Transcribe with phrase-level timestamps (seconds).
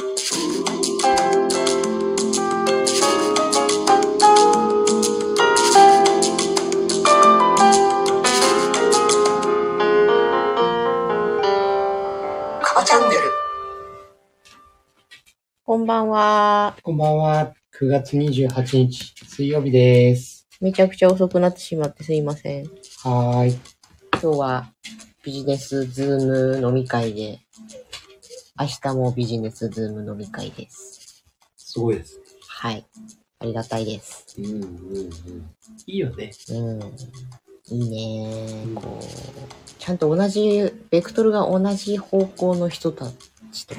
[0.00, 0.06] カ
[12.74, 13.20] バチャンネル。
[15.64, 16.74] こんばんは。
[16.82, 17.52] こんばんは。
[17.78, 20.48] 9月28日、水曜日です。
[20.62, 22.64] めちゃくちゃ遅くなってしまってすいません。
[23.04, 23.58] はーい。
[24.12, 24.72] 今日は
[25.22, 27.40] ビジネスズーム飲み会で、
[28.60, 31.24] 明日もビジネスズーム飲み会です。
[31.56, 32.24] すごいですね。
[32.46, 32.84] はい。
[33.38, 34.26] ありがたいです。
[34.38, 35.10] うんうんうん。
[35.86, 36.30] いいよね。
[36.50, 36.82] うん。
[37.74, 39.04] いいねうんこう、
[39.78, 43.06] ちゃんと同じ、ベクトルが同じ方向の人た
[43.50, 43.74] ちと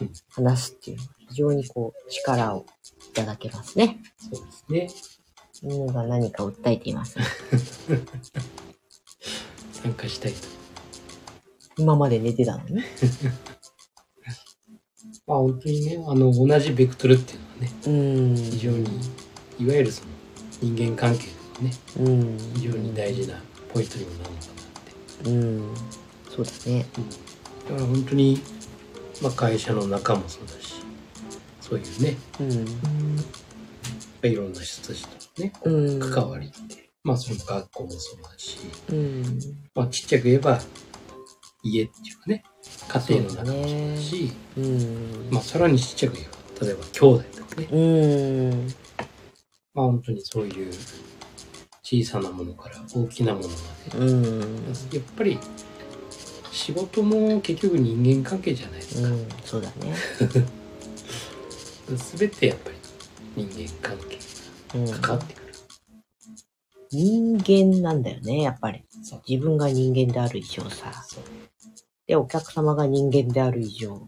[0.00, 0.98] うん話すっていう
[1.28, 2.64] 非常にこう、力を
[3.10, 3.98] いただけますね。
[4.16, 4.88] そうですね。
[5.62, 7.18] みんなが何か訴えています。
[9.72, 10.38] 参加したいと。
[11.76, 12.82] 今まで寝てたのに。
[15.28, 18.36] まあ本当にね、あの、同じベクトルっていうのはね、うん。
[18.36, 18.84] 非常に、
[19.60, 20.08] いわゆるその、
[20.62, 21.26] 人間関係
[21.60, 22.38] のね、うん。
[22.54, 23.34] 非常に大事な
[23.74, 25.30] ポイントにもなるのかなって。
[25.30, 25.74] うん。
[26.30, 26.86] そうだね。
[27.68, 28.40] だから本当に、
[29.20, 30.82] まあ会社の中もそうだし、
[31.60, 34.30] そういうね、うん。
[34.30, 35.52] いろんな人たちとね、
[36.00, 39.40] 関わりって、まあその学校もそうだし、うん。
[39.74, 40.58] まあちっちゃく言えば
[41.62, 42.42] 家っていうかね
[42.88, 45.28] 家庭の中もそうだしうん。
[45.30, 46.26] まあさらにちっちゃく言え
[46.60, 48.74] ば例えば兄弟とかねうん。
[49.74, 50.72] まあ本当にそういう
[51.82, 53.54] 小さなものから大きなものま
[53.92, 54.40] でうん。
[54.92, 55.38] やっぱり
[56.52, 59.28] 仕事も結局人間関係じゃないですか、うん。
[59.44, 59.94] そうだね。
[62.18, 62.76] 全てやっぱり
[63.46, 64.18] 人間関係
[64.74, 65.54] うんが関わってくる、
[66.90, 68.84] 人間なんだよね、やっぱり。
[69.26, 70.92] 自分が人間である以上さ。
[71.06, 71.24] そう
[72.08, 74.00] で、お客様が人間である以上。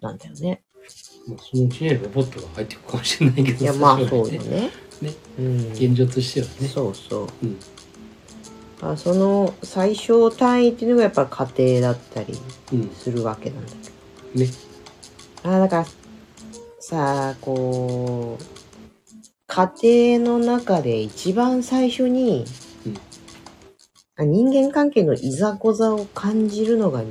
[0.00, 0.62] なんだよね。
[1.28, 4.70] まあ、そのうちにロボットが入ってくるかもしれないけどいや、まあ将そう来だね。
[5.02, 5.72] ねうん。
[5.72, 7.28] 現状としてはねそうそう。
[7.42, 7.58] うん
[8.80, 12.38] あその最小単位っていうのがやっぱり家庭だったり
[12.72, 14.44] うんするわけなんだけど。
[14.44, 14.52] ね
[15.42, 15.86] あだから
[16.78, 18.58] さあこう
[19.48, 22.67] 家庭の中で一番最初に、あ
[24.18, 27.02] 人間関係のいざこざを感じるのが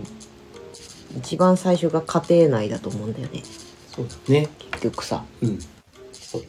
[1.17, 3.43] 一番最初が家庭内だと思うんだよね。
[3.95, 4.49] そうだね。
[4.71, 5.23] 結局さ。
[5.41, 5.59] うん。
[6.11, 6.47] そうも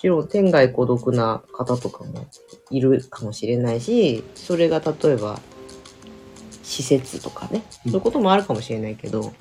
[0.00, 2.26] ちろん天涯孤独な方とかも
[2.70, 5.40] いるかもしれないしそれが例えば
[6.62, 7.64] 施設とかね。
[7.86, 7.92] うん。
[7.92, 9.32] そういうこともあるかもしれないけど、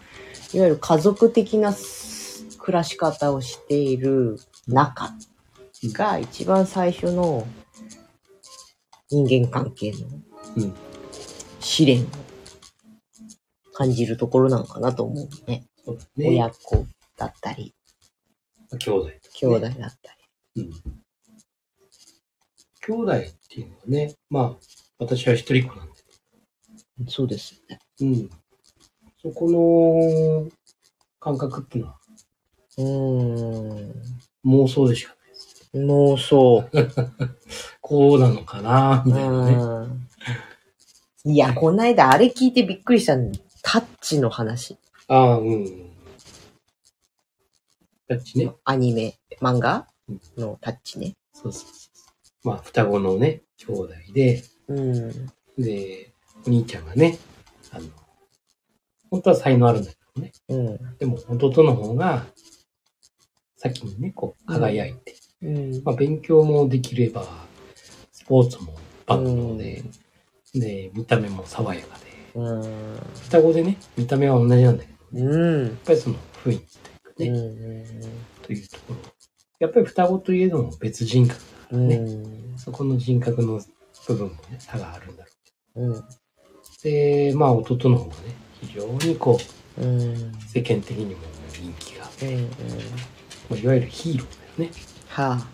[0.53, 5.11] いわゆる家族的なす暮らし方をしている中
[5.93, 7.47] が一番最初の
[9.09, 9.97] 人間関係の
[10.57, 10.73] うん
[11.59, 12.05] 試練を
[13.73, 15.65] 感じるところなのかなと思うね。
[15.85, 16.85] そうだね親子
[17.17, 17.73] だったり、
[18.77, 19.85] 兄弟ね兄弟だった
[20.55, 20.63] り。
[20.63, 20.71] うん。
[22.81, 23.17] 兄弟っ
[23.49, 24.55] ていうのはね、まあ、
[24.99, 25.93] 私は一人っ子なんで。
[27.07, 27.79] そうですよね。
[28.01, 28.29] うん。
[29.21, 30.49] そこの
[31.19, 31.99] 感覚っていうのは
[32.77, 33.93] うーん。
[34.45, 35.69] 妄想でしかないです。
[35.75, 36.69] 妄想。
[37.81, 40.08] こうなのかなみたいなね。
[41.25, 41.31] うん。
[41.31, 43.31] いや、こないだあれ聞いてびっくりしたの。
[43.61, 44.77] タッチの話。
[45.07, 45.91] ああ、うん。
[48.07, 48.51] タッチね。
[48.63, 49.87] アニメ、漫画？
[50.07, 51.15] うんのタッチね。
[51.33, 51.89] そうそうそ
[52.43, 52.47] う。
[52.47, 55.11] まあ、双子のね、兄弟で、うん。
[55.57, 56.13] で、
[56.47, 57.19] お兄ちゃんがね、
[57.71, 57.85] あの、
[59.11, 60.31] 本当は才能あるんだけどね。
[60.47, 60.97] うん。
[60.97, 62.25] でも、弟の方が、
[63.55, 65.83] 先にね、こう、輝いて、うん。
[65.83, 67.27] まあ、勉強もできれば、
[68.11, 68.73] スポーツも
[69.05, 69.83] 万能で、
[70.53, 72.05] で、見た目も爽やかで、
[72.35, 72.99] うん。
[73.23, 75.67] 双子でね、見た目は同じなんだけど、やうん。
[75.67, 78.43] っぱりその雰囲気というかね、うん。
[78.43, 78.99] というところ。
[79.59, 82.57] やっぱり双子といえども別人格だからね、うん。
[82.57, 83.61] そこの人格の
[84.07, 85.29] 部分もね、差があるんだろ
[85.75, 85.91] うん。
[85.91, 86.05] う。
[86.83, 89.37] で、まあ、弟の方がね、非常にこ
[89.77, 90.15] う、うん。
[90.47, 91.21] 世間的にも
[91.53, 92.43] 人気が、うん。
[93.49, 94.75] まあいわゆるヒーローだよね。
[95.07, 95.47] はあ。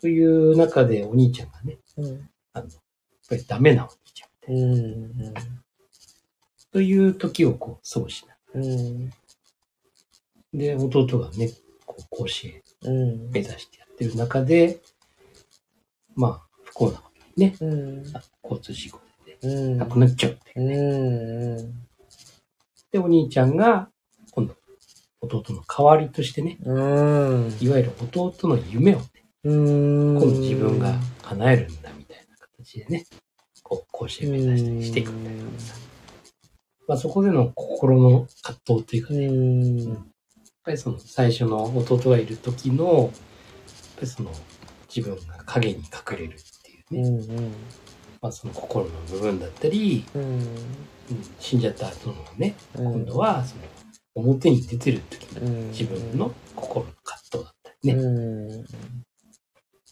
[0.00, 2.28] という中でお兄ちゃんがね、うん。
[2.54, 2.68] あの、
[3.30, 4.54] ぱりダメなお兄ちゃん。
[4.54, 5.34] うん。
[6.72, 8.34] という時をこう過ごしな。
[8.54, 9.10] うん。
[10.52, 11.50] で、弟がね、
[11.86, 13.30] こう甲子園うん。
[13.30, 14.80] 目指してやってる中で、
[16.16, 17.56] まあ、不幸なことにね、
[18.42, 19.78] 交通事故で、ね、うん。
[19.78, 21.58] 亡くなっちゃうっていう。
[21.58, 21.74] うん。
[22.90, 23.88] で、お兄ちゃんが、
[24.32, 24.56] 今度、
[25.20, 27.56] 弟の代わりとしてね、うん。
[27.60, 29.06] いわゆる弟の夢をね、
[29.44, 30.14] うん。
[30.18, 31.99] 今度自分が叶えるんだみたいな
[32.64, 33.04] 形でね、
[33.62, 35.74] こう、甲子園目指したりしていくみたいなさ。
[36.88, 40.10] まあそこでの心の葛藤っていうかうね、やっん。
[40.64, 43.10] ぱりその最初の弟がいる時の、やっ
[43.96, 44.32] ぱりその
[44.94, 47.52] 自分が影に隠れるっていううね、ん。
[48.20, 50.04] まあその心の部分だったり、
[51.38, 53.62] 死んじゃった後のね、うん今度はその
[54.16, 58.64] 表に出てる時のうん自分の心の葛藤だったりね、うん。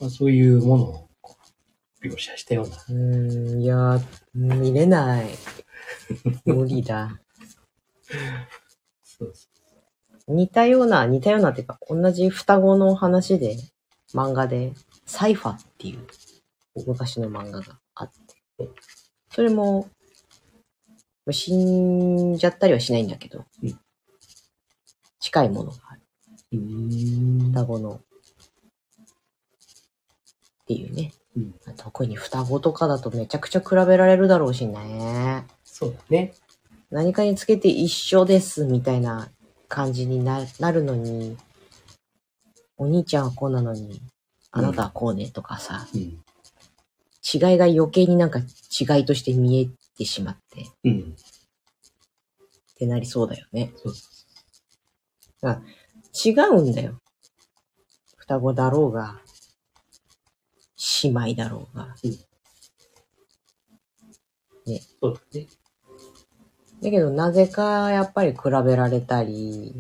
[0.01, 1.08] まあ、そういうものを
[2.03, 3.61] 描写したような、うん。
[3.61, 4.03] いやー、
[4.35, 5.29] 見れない。
[6.47, 7.21] 無理だ。
[9.03, 9.49] そうそ
[10.29, 13.57] 似たような、似たようなっていうか、同じ双子の話で、
[14.15, 14.73] 漫画で、
[15.07, 16.07] サイファっていう
[16.87, 18.13] 昔の漫画があっ
[18.57, 18.69] て、
[19.31, 19.89] それも、
[21.31, 23.81] 死んじゃったりはしないんだけど、うん
[25.21, 26.01] 近いものがある。
[27.53, 28.01] 双子の、っ
[30.67, 31.13] ていうね。
[31.39, 35.47] うん特に双子とかだとめちゃくちゃ比べられるだろうしね。
[35.65, 36.35] そうだね。
[36.91, 39.29] 何かにつけて一緒ですみたいな
[39.69, 41.37] 感じにななるのに、
[42.77, 44.01] お兄ちゃんはこうなのに、
[44.51, 46.01] あなたはこうねとかさ、うん。
[46.01, 51.17] 違いが余計になんか違いとして見えてしまってっうん。
[52.79, 53.73] てなりそうだよね。
[53.77, 55.49] そうそ
[56.25, 56.99] 違うんだよ。
[58.17, 59.21] 双子だろうが、
[61.03, 61.85] 姉妹だろうが。
[61.85, 61.97] う。
[65.01, 65.47] そうだね。
[66.81, 69.75] だけどなぜかやっぱり比べられたり、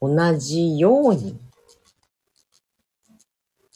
[0.00, 1.38] 同じように、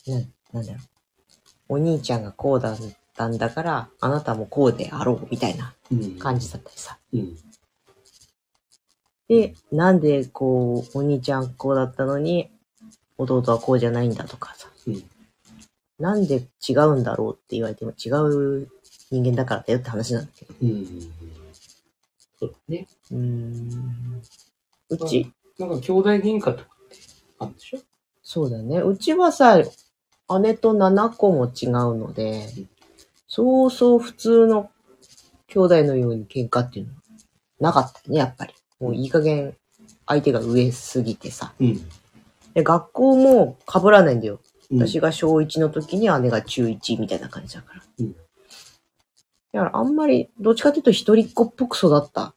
[0.06, 0.20] な、
[0.52, 1.74] なんだろう。
[1.74, 2.76] お兄ちゃんがこうだっ
[3.14, 6.18] たんだから、あなたもこうであろうみたいなうん。
[6.18, 6.98] 感じだったりさ。
[7.12, 7.36] うん。
[9.28, 12.50] で、なんでこう、お兄ちゃんこうだったのに、
[13.18, 14.68] 弟はこうじゃないんだとかさ。
[14.88, 15.04] うん
[16.00, 18.68] なんで違うんだろうって言われても違う
[19.10, 20.54] 人間だからだよって話なんだけど。
[20.62, 21.12] うん。
[22.38, 22.88] そうだね。
[23.10, 24.22] うーん。
[24.88, 26.64] うち、なんか兄弟喧嘩とかって
[27.38, 27.78] あるんでしょ？
[28.22, 28.78] そうだね。
[28.78, 32.68] うちはさ、姉と7個も違うのでうん、
[33.26, 34.70] そうそう普通の
[35.48, 37.00] 兄弟のように喧嘩っていうのは
[37.60, 38.54] なかったよね、やっぱり。
[38.78, 39.56] もういい加減
[40.06, 41.52] 相手が上すぎてさ。
[41.60, 41.80] うん。
[42.54, 44.40] で、学校も被らないんだよ。
[44.70, 47.82] うん私が小1の時に姉が中1みたいな感じだから。
[47.98, 48.14] うん
[49.52, 52.34] だからあんまり、どっちかっていうと一人っ子っぽく育ったん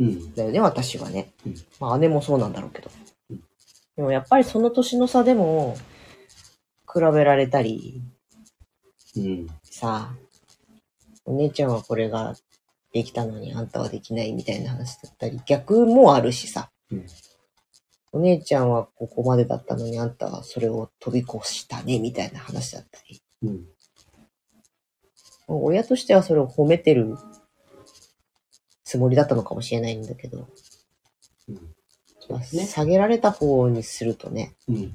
[0.00, 0.34] うん。
[0.34, 1.54] だよね、私はねうん。
[1.78, 2.90] まあ姉もそうなんだろうけど
[3.30, 3.40] うん。
[3.96, 5.76] でもやっぱりその年の差でも、
[6.92, 8.02] 比べられたり、
[9.16, 9.46] うん。
[9.62, 10.10] さ、
[11.24, 12.34] お姉ちゃんはこれが
[12.92, 16.70] できたのにあんたはできないみたいな話だったり、逆もあるしさ。
[16.90, 17.06] うん
[18.12, 23.22] お姉ちゃんはここまでだったのにあんたはそれを飛び越したねみたいな話だったり。
[23.42, 23.64] うん。
[25.48, 27.16] 親としてはそれを褒めてる
[28.84, 30.48] つもりだったのかもしれないんだけど、
[31.48, 31.54] うん。
[32.28, 32.66] まあね。
[32.66, 34.76] 下げられた方にするとね、うん。
[34.76, 34.94] 比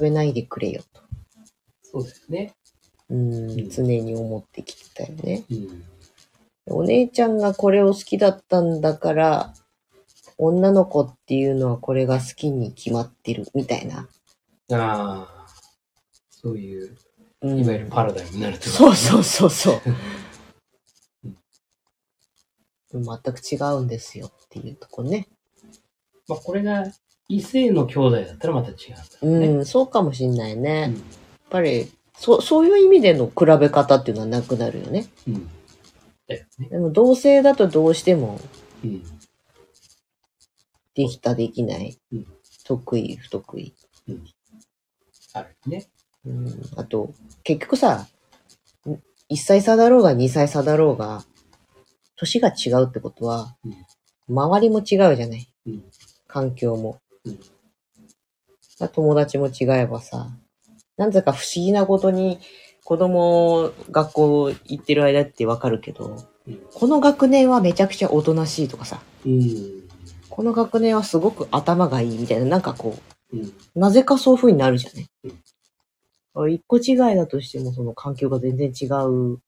[0.00, 1.02] べないでくれよと。
[1.82, 2.54] そうだよね。
[3.10, 5.44] うんうん常に思ってきてたよね。
[5.50, 5.84] うん。
[6.66, 9.54] お姉ちゃんがこれを好きだったんだから、
[10.38, 14.08] 女の子っていうのはこれが好きに決まってるみたいな。
[14.72, 15.46] ああ。
[16.30, 16.96] そういう、
[17.42, 19.80] うんいわゆるパラダイムになるってことそうそうそうそう
[22.94, 23.02] うん。
[23.02, 25.28] 全く違うんですよっていうとこね。
[26.28, 26.84] まあこれが
[27.28, 28.72] 異性の兄弟だったらまた違
[29.22, 29.60] うんだろう。
[29.60, 30.80] ん、そうかもしんないね。
[30.80, 31.02] やっうん。
[31.50, 35.06] ぱり、そそういう意味での比べ方っていうのはなくなるよね。
[35.28, 35.50] うん。
[36.28, 36.68] だよね。
[36.68, 38.40] でも同性だとどうしても
[38.84, 39.02] うん。
[40.94, 42.26] できたできない、うん
[42.66, 43.74] 得意不得意。
[45.34, 45.86] あるね。
[46.24, 48.08] うん、あと、結局さ、
[49.30, 51.24] 1歳差だろうが2歳差だろうが、
[52.16, 53.54] 年が違うってことは、
[54.28, 55.46] 周りも違うじゃない。
[55.66, 55.84] うん。
[56.26, 57.00] 環境も。
[57.24, 57.38] うん
[58.92, 60.30] 友達も違えばさ、
[60.96, 62.40] なんだか不思議なことに
[62.82, 69.83] 子供学校行ってる間ってわかるけど、うんこの学年はめちゃくちゃおとなしいとかさ、うん。
[70.34, 72.98] この学年はすごく頭がいいみたいな、なんかこ
[73.32, 75.42] うなぜかそういう風になるじゃないうん
[76.36, 79.38] あ一個違いだとしてもその環境が全然違う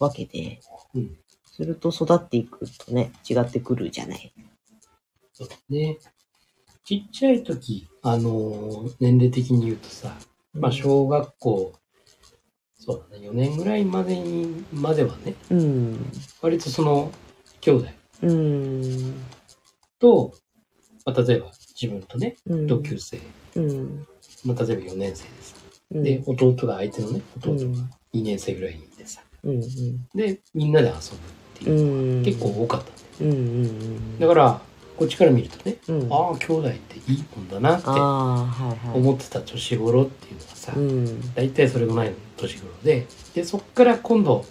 [0.00, 0.58] わけで、
[0.94, 4.32] うんすると育っていくとね、違ってくるじゃない。
[5.32, 5.98] そうだね。
[6.84, 10.16] ちっちゃい時、あのー年齢的に言うとさ、
[10.54, 11.72] まあ小学校、
[12.78, 16.10] そうだね、4年ぐらいまでに、まではね、うん。
[16.40, 17.12] 割とその、
[17.60, 17.86] 兄弟
[18.22, 19.14] うん。
[20.00, 20.32] と、
[21.06, 22.66] まあ、例えば自分とね、うん。
[22.66, 23.18] 同級生、
[23.56, 24.06] うん。
[24.44, 25.54] まあ、例えば4年生です。
[25.92, 26.02] うん。
[26.02, 29.54] で、弟が相手のね、弟がうん2年生ぐらいにいてさ、うん。
[29.56, 30.08] うん。
[30.14, 30.98] で、みんなで遊ぶっ
[31.54, 34.18] ていう結構多かったんだようんうんうん。
[34.18, 34.60] だから
[34.96, 37.88] こっちから見るとね、うん、ああ兄弟っていいもんだなって。
[37.88, 41.34] 思ってた年頃っていうのがさ、うん。
[41.34, 44.44] 大体それぐらいの年頃ででそっから今度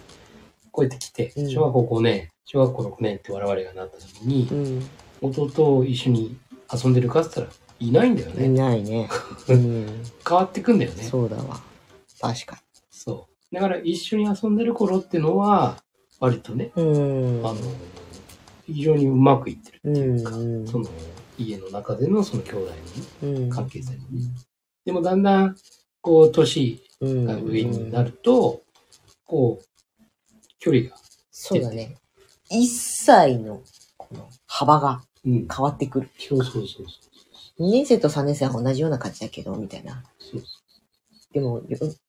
[0.72, 4.88] こうやって来てうん小学校5年小学校6年って我々がなった時にう、ん。
[5.22, 6.36] 弟と一緒に
[6.72, 9.08] 遊んでるかって言ったらいないんだよいね、ないね。
[9.48, 9.86] うん。
[10.26, 11.60] 変わってくんだよねそうだわ。
[12.20, 15.82] 確かそうだから一緒に遊んでる頃っていうのは
[16.18, 16.82] 割とね、に。
[16.82, 17.46] うん。
[17.46, 17.56] あの
[18.66, 20.66] 非常にうまくいってるうっていうか、ん。
[20.66, 20.88] その
[21.38, 22.72] 家の中でのその兄弟
[23.22, 23.50] の。
[23.54, 24.30] 関係性にね
[24.84, 25.56] でもだんだん
[26.00, 27.24] こう年うん。
[27.24, 28.62] が上になると、
[29.24, 29.64] こう
[30.58, 30.96] 距離が、
[31.30, 31.96] そうだね。
[32.50, 33.62] 一歳の
[33.96, 36.10] この幅がうん、変わってくる。
[36.18, 36.86] そうそうそうそう
[37.60, 40.02] 2年生と3年生は同じような感じだけど、みたいな。
[40.18, 40.42] そう
[41.32, 41.62] でも、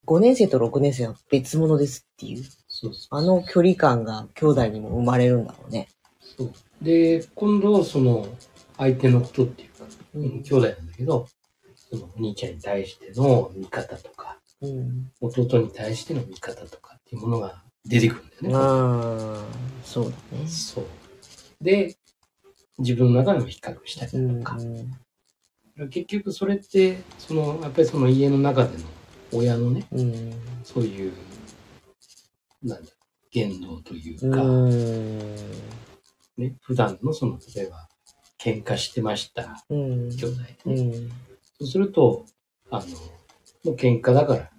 [0.05, 5.89] 5年生と6年生は別物ですっていう、そうそあの距離感が兄弟にも生まれるんだろうね。
[6.39, 8.25] うそうで今度その
[8.77, 11.27] 相手のことっていうか、ううん兄弟なんだけど
[11.75, 15.11] そのお兄ちゃんに対しての見方とかうん。
[15.21, 18.55] 弟に対しての見方とかっていうものが出てくるんだよね。
[18.55, 20.47] ああ、そうだね。
[20.47, 20.85] そう
[21.61, 21.95] で
[22.81, 24.39] 自分の中でも比較したりうん。
[24.39, 24.57] とか、
[25.89, 28.83] 結局それってそのやっぱりその家の中での
[29.33, 30.31] 親のねうん。
[30.63, 31.13] そういう
[32.63, 32.91] なんだ
[33.31, 35.17] 言動といううか、ん。
[36.37, 37.87] ね、普段のその例えば
[38.39, 40.09] 喧嘩してましたうん。
[40.09, 41.09] 兄弟うで、ねん。
[41.59, 42.25] そうすると
[42.69, 42.85] あの
[43.63, 44.49] もう喧嘩だから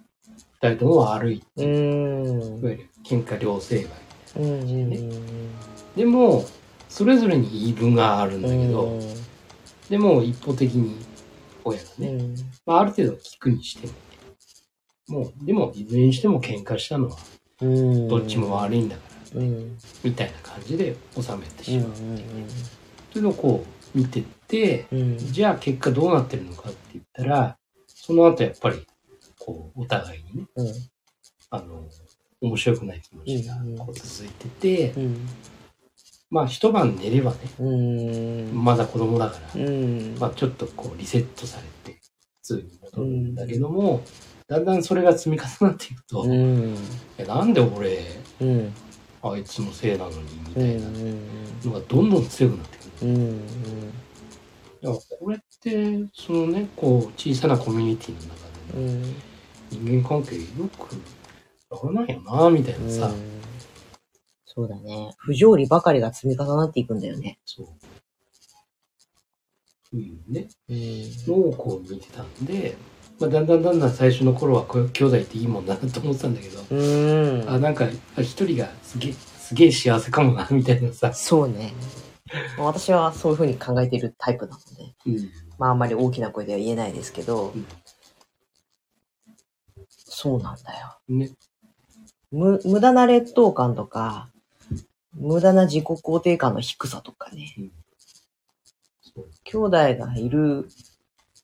[0.61, 2.59] 二人とも悪いってういう、ん。
[2.61, 3.85] いわゆる喧嘩両成
[4.35, 4.89] 敗うん。
[5.95, 6.45] でも
[6.93, 8.99] それぞれに言い分があるんだけど、
[9.89, 10.95] でも一方的に
[11.65, 12.35] 親がね、うん。
[12.67, 13.87] まあ、ある程度聞くにして
[15.07, 17.17] ももうでもいずれにしても喧嘩したのは
[17.61, 18.07] うん。
[18.07, 19.01] どっちも悪いんだか
[19.33, 19.75] ら、うん。
[20.03, 21.63] みたいな感じで収めてうん。
[21.63, 21.91] しまう、
[23.11, 25.17] というのをこう見てってうん。
[25.17, 27.57] じゃあ結果どうなってるのかって言ったら
[27.87, 28.85] その後やっぱり
[29.39, 30.67] こうお互いにねうん。
[31.49, 31.85] あの
[32.39, 35.27] 面白くない気持ちがうんこう続いてて、うん。
[36.33, 38.63] まあ一晩寝ればねうん。
[38.63, 40.15] まだ子供だから、うん。
[40.19, 41.63] まあ、ちょっとこうリセットされ
[41.93, 41.99] て
[42.41, 44.03] 普通に戻るんだけども、
[44.47, 46.33] だんだんそれが積み重なっていくと、いう
[46.71, 46.75] ん。
[47.17, 47.99] やなんで俺
[48.41, 48.73] うん。
[49.21, 50.17] あいつのせいなのに
[50.49, 50.87] みたういな。
[50.87, 51.61] ん。
[51.65, 53.11] のがどんどん強くなってくる。
[53.11, 53.39] うん。
[54.81, 58.27] だからこれってそのねこう小さなコミュニティの中
[58.75, 59.33] で。
[59.71, 60.43] 人間関係よ
[60.77, 60.95] く
[61.71, 63.11] やらないよなみたいなさ、
[64.55, 65.15] そうだね。
[65.17, 67.39] 不条理ばかりが積み重なっていくんだよね。
[67.45, 67.67] そう
[69.89, 71.33] そういうねうん。
[71.33, 72.77] のをこう見てたんで、
[73.19, 77.49] まあ、だんだんだんだん最初の頃は兄弟っていいもんだなと思ってたんだけど、うん。
[77.49, 81.73] あなんかあ一人がすげえすげえ幸せかもなみたいなさ、そうね。
[82.57, 87.65] 私はそういうふうに考えているタイプなので、うんまああんまり大きな声では言えないですけど、うん
[90.15, 90.99] そうなんだよ。
[91.09, 91.31] ね
[92.31, 94.29] む、無駄な劣等感とか、
[95.13, 97.53] 無駄な自己肯定感の低さとかね。
[99.01, 100.67] そう兄弟がいる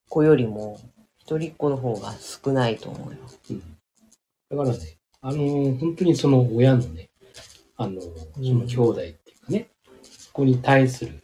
[0.10, 0.80] 子よりも、
[1.20, 3.18] 一人っ子の方が少ないと思うよ。
[3.52, 3.64] うん
[4.50, 4.78] だからね、
[5.22, 7.10] あのー本当にその親のね、
[7.78, 8.04] あのー
[8.36, 9.70] その兄弟っていうかね、
[10.02, 11.22] そこに対する、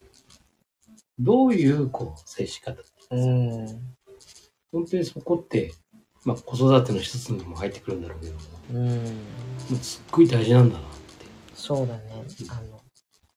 [1.18, 3.66] どういうこう接し方うん。
[4.70, 5.72] 本当にそこって、
[6.24, 8.40] まあ子育ての一つにも入ってくるんだろうけども、
[8.74, 8.94] うん。
[8.94, 9.00] も
[9.72, 10.84] うすっごい大事なんだな。
[11.56, 12.24] そうだね。
[12.50, 12.80] あの、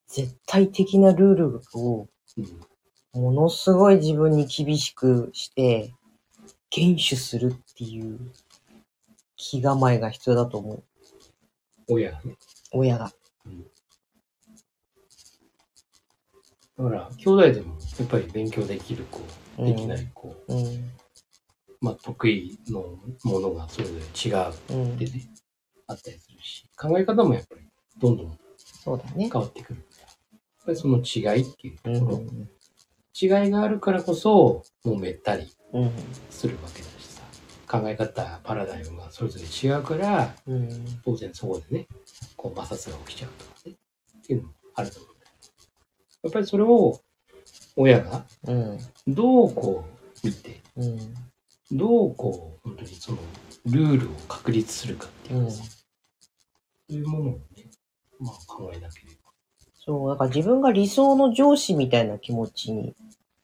[0.07, 2.07] 絶対的なルールを
[2.37, 2.45] うん
[3.13, 5.93] ものすごい自分に厳しくして、
[6.69, 8.19] 厳守するっていう
[9.35, 10.83] 気構えが必要だと思う。
[11.89, 12.37] 親がね。
[12.71, 13.11] 親が。
[16.77, 19.21] だから、兄弟でもやっぱり勉強できる子、
[19.57, 20.91] うんできない子、うん。
[21.81, 25.05] まあ得意のものがそれぞれ違ううんって。
[25.05, 25.11] ね、
[25.87, 27.68] あったりするし、考え方もやっぱり
[27.99, 29.29] どんどんそうだね。
[29.31, 29.85] 変わってくる。
[29.99, 30.09] やっ
[30.65, 32.49] ぱりその違いっていうとうころ、ん。
[33.21, 35.91] 違いがあるからこそ、もうめったりうん。
[36.29, 37.21] するわけだしさ、
[37.67, 40.85] 考え方、パラダイムがそれぞれ違うから、うん。
[41.03, 41.87] 当然そこでね、
[42.35, 45.31] こう摩擦が起きちゃうとかね、っていうのもあると思うんだよ。
[46.23, 46.99] やっぱりそれを
[47.75, 48.79] 親がうん。
[49.07, 49.85] どうこ
[50.23, 51.13] う見て、うん。
[51.71, 53.17] どうこう、本当にその
[53.65, 55.71] ルールを確立するかっていうかさ、そ
[56.89, 57.68] ういうものをね、
[58.19, 59.31] まあ考えなければ。
[59.85, 62.95] そう、だから自分が理想の上司みたいな気持ちに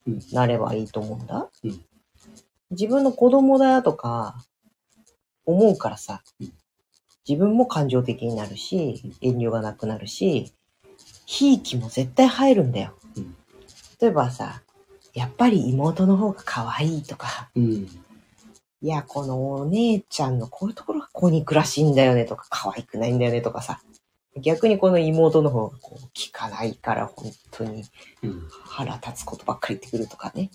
[0.08, 1.50] うんなればいいと思うんだ。
[1.64, 1.82] うん
[2.72, 4.44] 自分の子供だとか
[5.46, 6.52] 思うからさうん、
[7.30, 10.52] 自分も感情的になるし、遠慮がなくなるし、
[11.28, 12.94] ひいきも絶対入るんだよ。
[13.18, 13.36] うん
[14.02, 14.62] 例えばさ、
[15.14, 17.88] やっぱり妹の方が可愛いとか、うん。
[18.82, 23.82] いや、このお姉ちゃんのこういうところがこう憎らしいんだよねとか、可愛くないんだよねとかさ。
[24.42, 27.84] 逆にこの妹の方がこう聞かないから本当に
[28.22, 28.48] うん。
[28.66, 30.52] 腹立つことばっかり言ってくるとかね。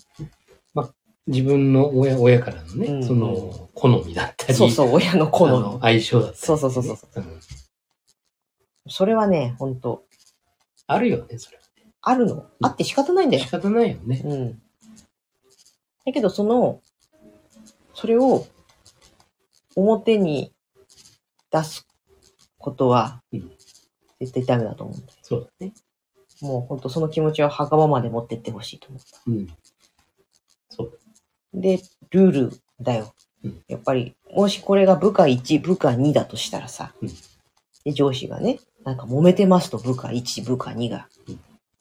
[1.27, 5.79] 自分の親、親からのね、うんその、好みだったり、そうそう、親の好あのみ。
[5.81, 7.39] 相性だったり、そうそうそうそううん
[8.87, 10.03] それはね、本当
[10.87, 11.91] あるよね、それはね。
[12.01, 12.47] あるの？
[12.63, 13.51] あって仕方ないんだよ仕。
[13.51, 14.21] 方ないよね。
[14.25, 14.61] うん。
[16.05, 16.81] だけど、その、
[17.93, 18.47] それを
[19.75, 20.51] 表に
[21.51, 21.87] 出す
[22.57, 23.51] ことはうん、
[24.25, 25.13] 絶対ダメだと思うんだよ。
[25.21, 25.73] そうだね。
[26.41, 29.21] もう本当その気持ちを墓場まで持ってってほしいと思った。
[29.27, 29.47] うん。
[30.69, 30.99] そう
[31.53, 33.13] で、ルールだよ
[33.43, 33.63] うん。
[33.67, 37.09] やっぱり、もしこれが部下1、部下2だとしたらさうん、
[37.83, 41.35] で、上司がね、なんか揉めてますと部下1、部下2がうん。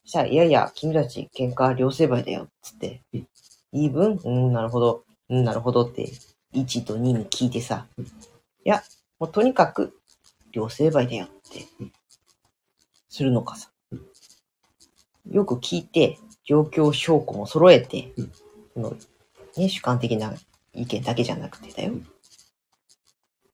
[0.05, 3.29] そしたら、いやいや、君たち喧嘩両成敗だよ、つってうん。
[3.73, 5.05] 言い分うん、なるほど。
[5.29, 6.11] うん、なるほどって、
[6.55, 8.07] 1と2に聞いてさ、うん
[8.63, 8.83] いや、
[9.19, 9.95] もうとにかく、
[10.53, 11.93] 両成敗だよってうん、
[13.11, 15.35] するのかさうん。
[15.35, 18.33] よく聞いて、状況証拠も揃えてうん、
[18.73, 18.97] その
[19.57, 20.35] ね、主観的な
[20.73, 22.07] 意見だけじゃなくてだようん。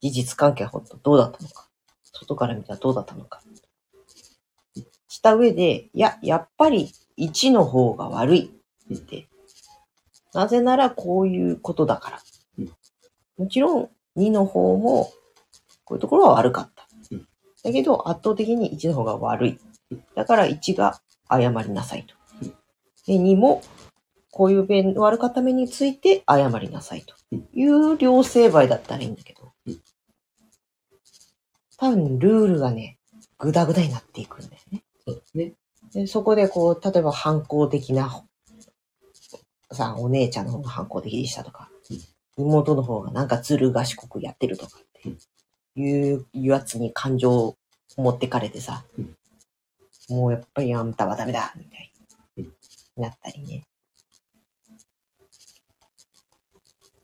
[0.00, 1.68] 事実関係は本当どうだったのか。
[2.12, 3.42] 外から見たらどうだったのか。
[5.08, 8.50] した上で、いや、やっぱり1の方が悪い
[8.94, 9.26] って。
[10.34, 12.20] なぜならこういうことだから
[12.58, 12.72] うん。
[13.38, 15.10] もちろん2の方も
[15.84, 16.75] こういうところは悪かったうん。
[17.66, 19.58] だけど圧倒的に1の方が悪い
[19.90, 20.04] うん。
[20.14, 22.48] だから1が謝りなさいとうん。
[22.48, 22.54] で、
[23.08, 23.60] 2も
[24.30, 27.14] こういう面悪かった面について謝りなさいと
[27.52, 29.80] いう両成敗だったらいいんだけどうん、
[31.76, 32.98] 多分ルールがね、
[33.38, 34.84] ぐだぐだになっていくんだよね。
[35.04, 35.52] そうですね。
[35.92, 38.24] でそこでこう、例えば反抗的な、
[39.72, 41.68] さ、お姉ちゃんの方が反抗的でしたとか、
[42.36, 47.56] 妹の方がなんかずる賢くやってるとかっていうやつに感情を
[47.96, 49.16] 持ってかれてさ、うん
[50.08, 51.92] もうやっぱりあんたはダメだみたい
[52.36, 52.50] うんに
[52.96, 53.66] なったりね。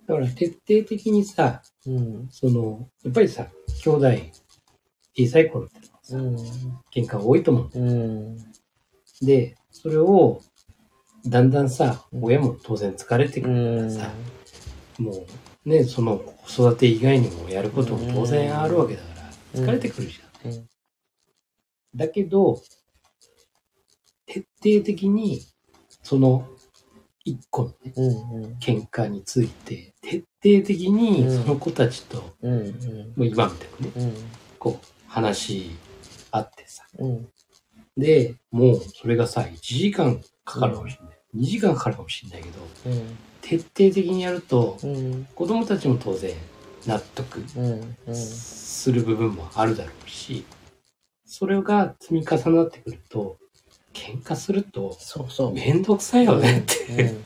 [0.07, 2.29] だから徹底的にさ、うん。
[2.31, 3.49] その、やっぱりさ、
[3.85, 4.09] 兄弟、
[5.17, 6.37] 小さい頃ってさ、うん。
[6.95, 8.37] 喧嘩多いと思ううん。
[9.21, 10.41] で、それを、
[11.27, 13.91] だんだんさ、うん親も当然疲れてくうるからん。
[13.91, 14.11] さ、
[14.99, 15.27] も
[15.65, 19.09] う、ね、その子育て以外にもやることも当然あるわけだか
[19.55, 20.53] ら、疲れてくるじゃん。
[20.53, 20.72] うん
[21.95, 22.63] だけど、
[24.27, 25.43] 徹底的に、
[26.03, 26.47] その、
[27.25, 28.45] 一個のね、うん。
[28.45, 28.55] うん。
[28.55, 32.67] 喧嘩について、徹底的にうんその子たちと、もうん。
[32.67, 34.15] う今みたいにね、うん。
[34.59, 35.71] こう、話し
[36.31, 36.85] 合ってさ。
[36.99, 37.29] うん。
[37.97, 41.19] で、もうそれがさ、1時間かかるかもしれない。
[41.37, 43.19] 2時間かかるかもしれないけど、うん。
[43.43, 45.29] 徹底的にやると、うん。
[45.35, 46.35] 子供たちも当然
[46.87, 47.45] 納得。
[48.15, 50.45] する部分もあるだろうし、
[51.35, 53.39] それが積み重なってくると、
[53.95, 55.55] 喧嘩すると、そうそう。
[55.55, 57.21] めんどくさいよねって、う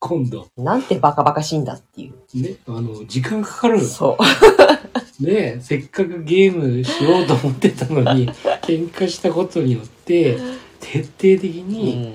[0.00, 0.64] 今度、ん。
[0.64, 2.42] なんてバカバカしいんだっていう。
[2.42, 3.84] ね、あの、時間かかるの。
[3.84, 5.22] そう。
[5.24, 8.28] ね、せっかくゲームしようと思ってたのに、
[8.66, 10.36] 喧嘩したことによって、
[10.80, 12.14] 徹底的に、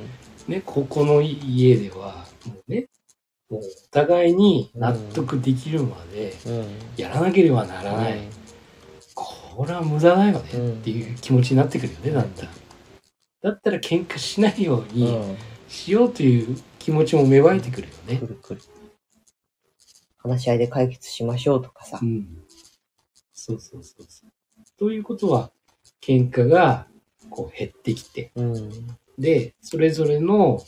[0.49, 2.87] ね、ここの家では、もうね、
[3.49, 6.65] もうお互いに納得できるまでうん。
[6.97, 8.19] やらなければならない。
[9.55, 12.49] これは無駄だよねっていう気持ちになってくるよね、だんだん。
[13.41, 15.37] だったら喧嘩しないよううにん。
[15.69, 18.27] しようという気持ちも芽生えてくるよねく。
[18.27, 18.61] るくる。
[20.17, 22.05] 話し合いで解決しましょうとかさう。
[22.05, 22.43] ん。
[23.33, 24.31] そうそうそうそう。
[24.77, 25.51] ということは、
[26.01, 26.87] 喧嘩が
[27.29, 28.69] こう減ってきて、うん。
[29.17, 30.61] で、それぞれの、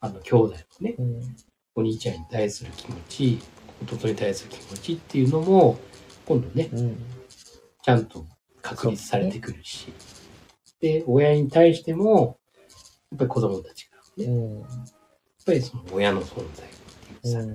[0.00, 1.36] あの、兄弟のね、うん。
[1.74, 3.38] お兄ちゃんに対する気持ち、
[3.82, 5.78] 弟に対する気持ちっていうのも、
[6.26, 6.96] 今度ね、うん。
[7.88, 8.26] ちゃんと
[8.60, 9.94] 確立されてくるし、
[10.78, 12.38] で、親に対しても、
[13.10, 14.60] やっぱり子供たちからもね、うん。
[14.60, 14.68] やっ
[15.46, 16.70] ぱりその親の存在っ
[17.22, 17.54] ていうさ、うん。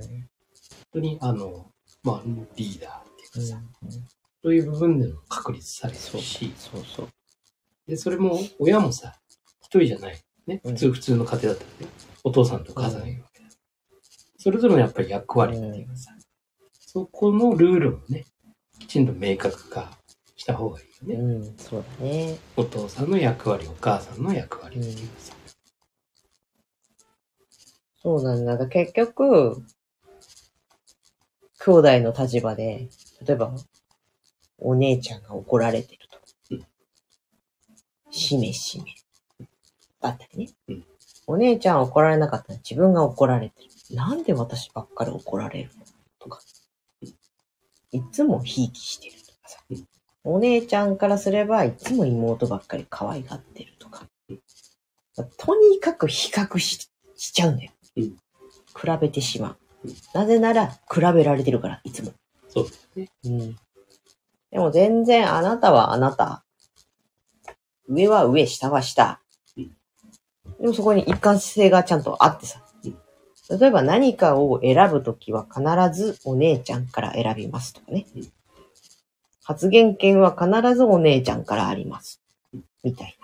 [0.94, 1.70] 当にあの、
[2.02, 2.22] まあ、
[2.56, 3.90] リーダーっていうかさ、うん。
[3.90, 3.98] そ
[4.46, 7.08] ういう部分でも確立されてそうるし、そうそう。
[7.86, 9.14] で、それも親もさ、
[9.62, 10.20] 一人じゃない。
[10.48, 11.92] ね、うん普通、普通の家庭だったらね、
[12.24, 13.46] お父さんとお母さんがいるわけだ。
[14.36, 16.10] それぞれのやっぱり役割っていうかさ、
[16.72, 18.24] そこのルールもね、
[18.80, 19.96] きちんと明確化
[20.44, 21.22] した方がいいよね。
[21.22, 21.56] うん。
[21.56, 22.36] そうだね。
[22.54, 24.86] お父さんの役割、お母さんの役割うか
[25.18, 25.34] さ。
[28.02, 28.66] そうなんだ。
[28.66, 29.64] 結局、
[31.60, 32.90] 兄弟の立場で、
[33.26, 33.54] 例えば、
[34.58, 36.18] お姉ちゃんが怒られてると
[36.50, 36.66] うん。
[38.10, 39.46] しめしめ。
[40.02, 40.52] あったりね。
[40.68, 40.84] うん
[41.26, 43.70] お姉ちゃんは怒られなかったら自分が怒られてる。
[43.96, 45.86] なんで私ばっかり怒られるの？
[46.18, 46.42] とか。
[47.92, 49.23] いつもひいきしてる。
[50.24, 54.40] お姉ちゃんからすればいつも妹ばっかり可愛がってるとかうん。
[55.36, 57.70] とにかく比較ししちゃうんだよ。
[57.96, 58.16] うん
[58.76, 59.94] 比べてしまううん。
[60.14, 62.12] なぜなら比べられてるから、いつも。
[62.48, 63.08] そうですね。
[63.24, 63.56] うん。
[64.50, 66.44] でも全然あなたはあなた。
[67.88, 69.20] 上は上、下は下。
[69.56, 69.70] うん
[70.60, 72.96] でもそこに一貫性がちゃんとあってさうん。
[73.58, 75.62] 例えば何かを選ぶときは必
[75.96, 78.32] ずお姉ちゃんから選びますとかねうん。
[79.44, 82.20] 発言権は必ずお姉ちゃんからあります。
[82.82, 83.16] みたい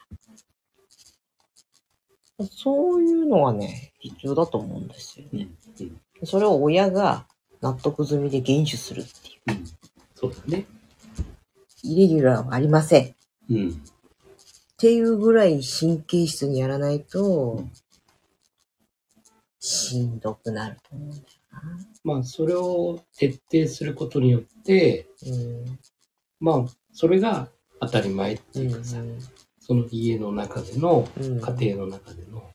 [2.38, 2.46] な。
[2.50, 5.48] そういうのはね、必要だと思うんですよね。
[5.80, 5.86] うん。
[5.86, 5.90] う
[6.24, 6.26] ん。
[6.26, 7.26] それを親が
[7.60, 9.58] 納得済みで厳守するっていう。
[9.58, 9.64] うん。
[10.14, 10.66] そうだね。
[11.82, 13.04] イレギュラーはありません。
[13.04, 13.08] っ
[13.50, 13.82] うん。
[14.76, 17.70] ていうぐらい神経質にやらないとうん、
[19.58, 21.22] しんどくなると思うんだよ
[22.04, 25.78] まあ、それを徹底することによって、な。
[26.40, 27.48] まあ、それが
[27.80, 28.70] 当たり前ってうん。
[28.70, 28.96] いうかさ、
[29.60, 31.40] その家の中での、うん。
[31.40, 32.50] 家庭の中での、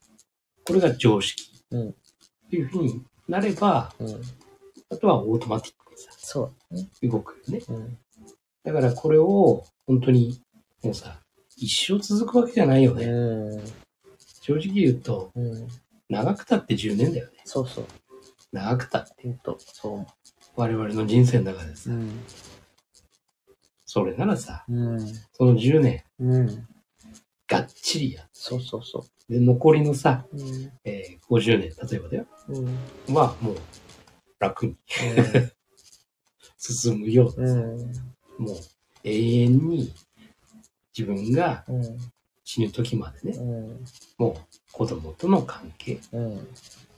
[0.65, 1.93] これが常識うんっ
[2.49, 4.21] ていうふうになれば、うん。
[4.89, 6.89] あとはオートマティックにさ、そうだね。
[7.03, 7.63] 動くよね。
[7.69, 7.97] うん。
[8.63, 10.41] だからこれを本当に
[10.83, 11.19] もうさ、
[11.57, 13.05] 一生続くわけじゃないよね。
[13.05, 13.63] うん。
[14.41, 15.67] 正直言うと、うん。
[16.09, 17.33] 長くたって10年だよね。
[17.45, 17.85] そうそう。
[18.51, 19.13] 長くたって。
[19.23, 20.07] ほんと、そう思
[20.55, 21.93] 我々の人生の中でさ、う。
[21.93, 22.19] うん。
[23.95, 24.99] それならさ、うん。
[25.31, 26.67] その10年、うん。
[27.47, 30.37] がっちりやっそうそうそて、で、残りのさ、う。
[30.37, 30.71] うん。
[30.83, 32.25] えー50年、例えばだよ。
[32.49, 33.15] うん。
[33.15, 33.57] は、もう、
[34.37, 35.51] 楽にうん
[36.59, 38.45] 進むようなさ、うん。
[38.45, 38.57] もう、
[39.05, 39.93] 永遠に
[40.97, 41.97] 自分がうん。
[42.43, 43.85] 死ぬ時までね、うん。
[44.17, 46.47] もう子供との関係、うん。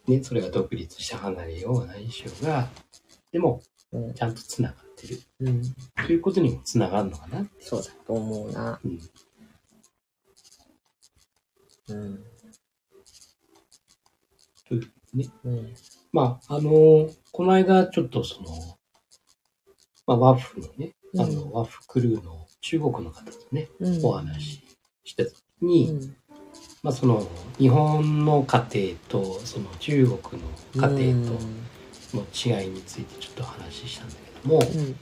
[0.07, 2.67] ね、それが独立して離れようが何しようが、
[3.31, 3.61] でも、
[3.93, 4.13] うん。
[4.13, 5.19] ちゃんと繋がってる。
[5.39, 5.61] うん。
[6.05, 7.47] ということにも繋がるのかな。
[7.59, 8.79] そうだと思うな。
[8.83, 8.99] うん。
[11.89, 12.23] うん。
[14.67, 15.29] というね。
[15.45, 15.73] うん。
[16.11, 18.49] まあ、あのーこの間ちょっとその、
[20.07, 24.05] まあ、ワッフのね、あの、うんワッフクルーの中国の方とね、うん。
[24.05, 26.15] お話ししてた時に、うん。
[26.83, 27.27] まあ、その、
[27.59, 31.39] 日本の家庭と、その中国の家庭と
[32.13, 34.95] の違いについてちょっと話したんだけども、うん。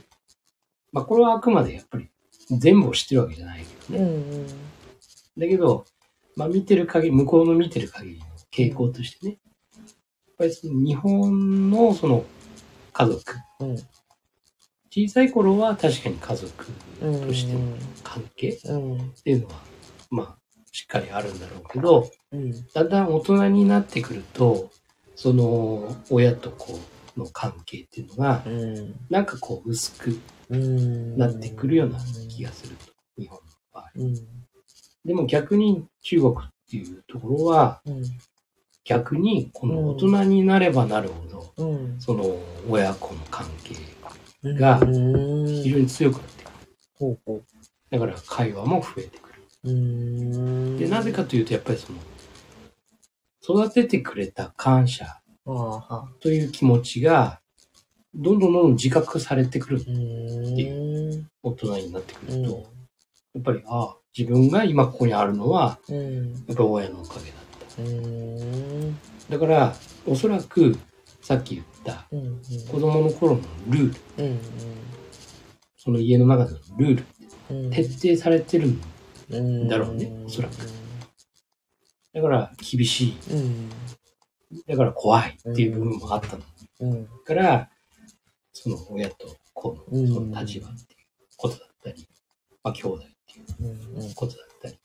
[0.92, 2.08] まあ、これはあくまでやっぱり
[2.50, 4.16] 全部を知ってるわけじゃないけどうね。
[4.18, 4.46] ん。
[5.38, 5.84] だけど、
[6.36, 9.38] まあ、見てる限り、向こうの見てる限りの傾向としてね、
[9.74, 12.24] やっぱりその日本のその
[12.92, 13.76] 家族、うん。
[14.90, 16.66] 小さい頃は確かに家族
[17.02, 17.26] うん。
[17.26, 17.60] としての
[18.02, 19.10] 関係っうん。
[19.22, 19.54] ていうのは、
[20.10, 20.38] まあ、
[20.72, 22.66] しっかりあるんだろうけど、うん。
[22.72, 24.70] だんだん大人になってくると、
[25.14, 26.78] その親と子
[27.16, 28.94] の関係っていうのが、うん。
[29.10, 31.16] なんかこう薄くうん。
[31.16, 31.98] なってくるような
[32.28, 33.90] 気がすると、日本の場合。
[33.96, 34.14] うん。
[35.04, 36.38] でも逆に中国っ
[36.70, 38.02] ていうところは、うん。
[38.84, 42.00] 逆にこの大人になればなるほど、うん。
[42.00, 43.74] その親子の関係
[44.42, 44.56] うん。
[44.56, 45.46] がうん。
[45.46, 46.50] 非常に強くなってく
[47.30, 47.42] る。
[47.90, 49.32] だから会話も増えてく
[49.64, 50.78] る。
[50.78, 51.98] で、なぜかというと、やっぱりその、
[53.64, 55.20] 育ててくれた感謝
[56.20, 57.40] という気持ちが、
[58.14, 59.84] どんどんどんどん自覚されてくる。
[59.86, 61.28] うん。
[61.42, 62.42] 大人になってくうん。
[62.42, 62.66] ると、
[63.34, 66.32] やっぱり、ああ、自分が今ここにあるのは、うん。
[66.32, 67.82] やっぱり親のおかげだった。
[67.82, 68.96] うん。
[69.30, 69.74] だから、
[70.06, 70.76] おそらく、
[71.20, 72.40] さっき言った、うん。
[72.68, 74.38] 子供の頃のルール、うん。
[75.76, 77.04] その家の中でのルー
[77.50, 77.70] ル、うん。
[77.70, 80.54] 徹底されてるんだろうねおそらく
[82.14, 83.16] だから、厳しい。
[84.50, 84.62] うん。
[84.66, 86.42] だから怖いっていう部分もあったの。
[86.80, 87.04] うん。
[87.04, 87.70] だから、
[88.52, 90.98] その親と子のうんその立場っていう
[91.36, 92.08] ことだったり、
[92.62, 94.14] まあ兄弟っていううん。
[94.14, 94.78] ことだったり、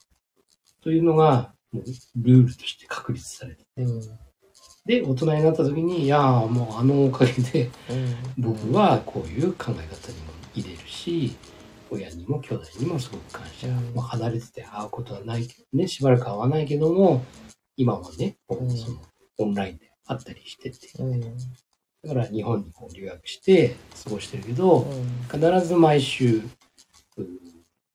[0.81, 1.83] というのが、もう
[2.17, 3.65] ルールとして確立されて。
[3.77, 4.01] うん。
[4.85, 8.15] で、大人になった時に、いやーもうあのおかげで、うん。
[8.43, 9.85] 僕はこういう考え方にも
[10.55, 11.35] 入れるし、
[11.91, 13.67] 親にも兄弟にもすごく感謝。
[13.67, 17.23] うんまあ、離れてて会うことはないけどね、しばらく会わないけども、
[17.77, 19.01] 今はね、その
[19.41, 21.21] オンラインで会ったりしてて、うん。
[21.21, 21.27] だ
[22.07, 25.05] から日本にこう留学して過ごしてるけど、うん。
[25.31, 27.25] 必ず毎週、う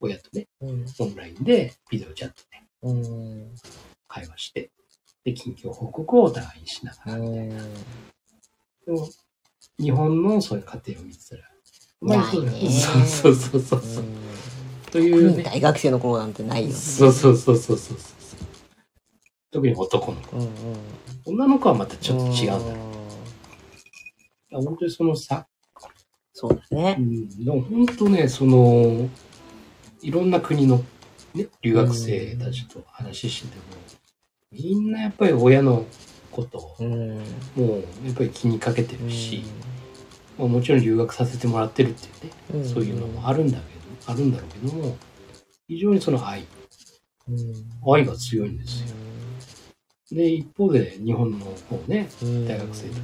[0.01, 0.87] 親とね、うん。
[0.99, 3.55] オンラインでビデオチャットでうん。
[4.09, 4.71] 会話して、
[5.25, 7.63] で、近況報告をお互いにしながらみたいな。
[8.87, 9.09] でも、
[9.79, 11.43] 日本のそういう家庭を見てたら、
[12.03, 14.05] ないそうそうそうそうそう。
[14.93, 15.43] というね。
[15.43, 16.73] 大学生の頃なんてないよ。
[16.73, 18.16] そうそうそうそうそうそう。
[19.57, 20.37] 特に男の子。
[20.37, 20.51] うんうん。
[21.25, 22.81] 女の子はまたちょっと違うんだよ。
[22.91, 22.97] うん
[24.49, 25.47] 本当にそのさ、
[26.33, 27.03] そうだねう。
[27.03, 29.09] ん、でも本当ね、その、
[30.01, 30.83] いろんな国の、
[31.35, 33.63] ね、留学生たちと話してても、
[34.53, 35.85] みんなやっぱり親の
[36.31, 37.17] ことを、うん。
[37.19, 37.23] も
[37.57, 37.71] う
[38.07, 39.43] やっぱり気にかけてるし、
[40.39, 43.65] まあもちろん留学させてもらってるっていうね、うんそういうのもあるんだけ
[44.07, 44.97] ど、あるんだろうけども、
[45.67, 46.47] 非常にその愛、
[47.29, 47.93] うん。
[47.93, 49.16] 愛が強いんですよ。
[50.11, 53.01] で、一方で日本の方ね、うん大学生とか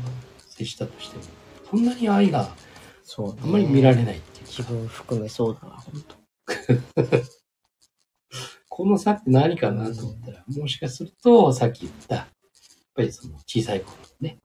[0.51, 1.23] 接したとしても、
[1.71, 2.55] そんなに愛が
[3.03, 3.41] そう、ね。
[3.43, 6.17] あんまり見られないっていう自か、分含めそうだわ、本当
[8.69, 12.27] この差って何かなと思ったら、もしかすると、さっき言った、やっ
[12.95, 14.39] ぱりその小さい頃のね、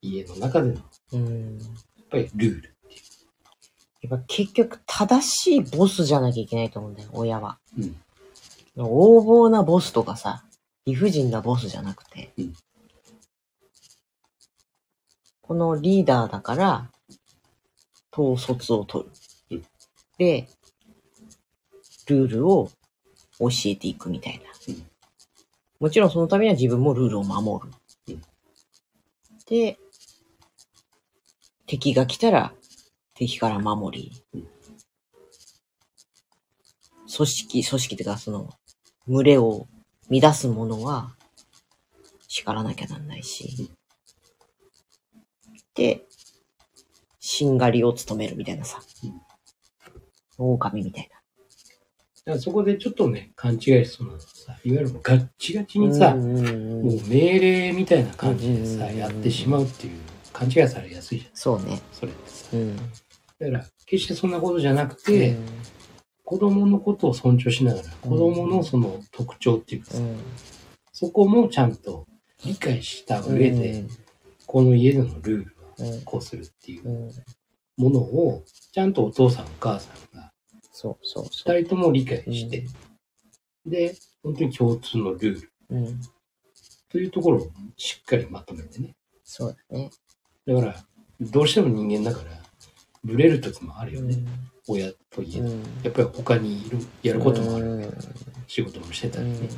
[0.00, 1.58] 家の中での、やっうん。
[2.10, 2.98] ぱりルールってい
[4.08, 7.58] やっぱ結局正しいボスじゃなきゃいけないと思うんだよ、親は。
[7.78, 7.82] う。
[7.82, 7.96] うん。
[8.76, 10.44] 横暴なボスとかさ、
[10.86, 12.54] 理不尽なボスじゃなくて、うん
[15.46, 16.90] このリーダーだから、
[18.10, 19.10] 統率を取る。
[19.50, 19.62] うん
[20.16, 20.48] で、
[22.06, 22.70] ルールを
[23.38, 24.44] 教えていくみたいな。
[24.68, 24.86] うん
[25.80, 27.74] もちろんそのためには自分もルールを守る。
[28.08, 28.22] うん
[29.46, 29.76] で、
[31.66, 32.54] 敵が来たら
[33.12, 34.48] 敵から守り、うん
[37.16, 38.50] 組織、組織っていうかその、
[39.06, 39.68] 群れを
[40.10, 41.14] 乱すものは
[42.28, 43.70] 叱らなきゃなんないし、
[45.74, 46.02] で、
[47.20, 48.80] しんがりを務めるみたいなさ、
[50.38, 51.08] 狼みたい
[52.24, 55.94] だからそこでちょっとね、勘違いしそうなのはさ、いわゆるもうガッチガチにな。
[55.94, 59.98] さ、うんうんうんもう命令みたいな感じでさ、うんやってしまうっていう、
[60.32, 61.80] 勘違いされやすいじゃん、そうね。
[61.92, 62.46] それってさ。
[62.54, 62.76] うん。
[62.76, 62.92] だか
[63.50, 65.36] ら、決してそんなことじゃなくて、
[66.24, 70.16] 子供のことを尊重しながら、子供のその特徴っていうかさ、うん。
[70.92, 72.06] そこもちゃんと
[72.44, 73.84] 理解した上で、
[74.46, 77.10] この家でのルールはうん、こうするっていううん。
[77.76, 80.32] ものを、ちゃんとお父さんお母さんが
[80.72, 81.24] そうそう。
[81.24, 82.66] 二人とも理解して、
[83.64, 86.00] で、本当に共通のルールうん。
[86.90, 88.94] というところをしっかりまとめてね。
[89.24, 89.90] そうだね。
[90.46, 90.84] だから、
[91.20, 92.30] どうしても人間だから、
[93.02, 94.16] ブレる時もあるよね。
[94.68, 95.48] 親といえど。
[95.48, 95.62] うん。
[95.82, 97.66] やっぱり他にいる、やることもある。
[97.66, 97.94] うん。
[98.46, 99.48] 仕事もしてたうんりね。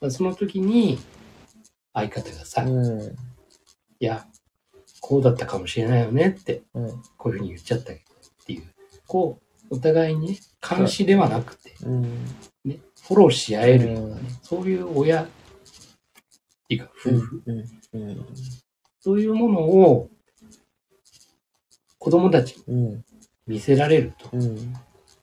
[0.00, 0.98] まあその時に、
[1.92, 3.16] 相方がさ、いうん。
[4.00, 4.26] や、
[5.00, 7.02] こうだったかもしれないよねって、うん。
[7.16, 7.96] こういうふうに言っちゃったっ
[8.46, 8.62] ていう、
[9.06, 9.40] こ
[9.70, 12.02] う、お互いにね、監視ではなくて、うん。
[12.64, 15.26] ね、フォローし合えるようなね、うんそういう親、っ
[16.68, 17.58] ていうか夫婦、うん。
[17.92, 18.26] うん。
[19.00, 20.10] そういうものを
[21.98, 23.04] 子供たちにうん。
[23.48, 24.74] 見せられると、うん。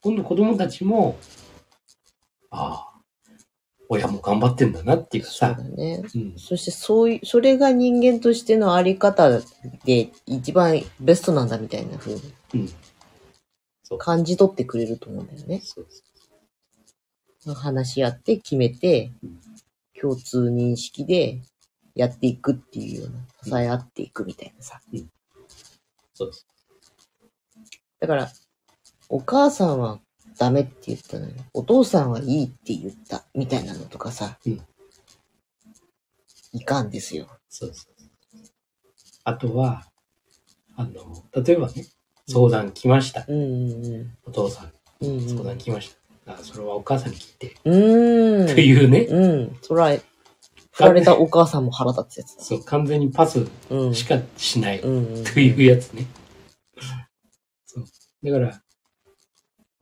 [0.02, 1.16] 今度子供たちも、
[2.50, 2.96] ああ、
[3.88, 6.02] 親も頑張ってんだなっていうかそうさだ、ね。
[6.14, 9.40] うん、そしてそういう、それが人間としてのあり方
[9.84, 12.68] で一番ベストなんだみたいな風にうん、
[13.82, 15.60] そう感じ取ってくれると思うんだよね。
[15.62, 16.02] そうです。
[17.54, 19.40] 話し合って決めてうん、
[20.00, 21.42] 共通認識で
[21.94, 23.10] やっていくっていうよう
[23.50, 24.80] な、支え合っていくみたいなさ。
[26.12, 26.46] そうです。
[28.00, 28.30] だから、
[29.08, 30.00] お母さんは
[30.38, 34.60] ダメって言ったのに、お父さんはいいって言ったみたいなのとかさ、うん
[36.52, 37.26] いかんですよ。
[37.50, 37.90] そうです。
[39.24, 39.84] あとは、
[40.74, 41.84] あの、例えばね、
[42.28, 43.24] 相談来ました。
[43.28, 45.18] うんうんお父さん、うん。
[45.18, 46.32] うん相談来ました。
[46.32, 47.56] あそれはお母さんに聞いて。
[47.64, 48.42] うん。
[48.44, 49.00] うというね、
[49.44, 49.56] ん。
[49.60, 49.96] そら、
[50.72, 52.42] 振られたお母さんも腹立つやつだ。
[52.42, 53.94] そう、完全にパスうん。
[53.94, 55.38] しかしないとうんうん。
[55.38, 56.06] いうやつね。
[56.06, 56.25] そう。
[58.30, 58.62] だから、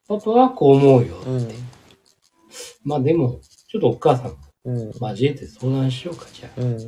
[0.06, 1.30] パパはこう思うよって。
[1.30, 1.48] うん。
[2.84, 4.36] まあでも、ちょっとお母さん。
[4.66, 6.60] 交えて相談しようか、じゃあ。
[6.60, 6.78] うん。